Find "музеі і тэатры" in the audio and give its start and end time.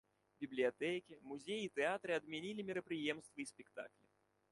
1.31-2.11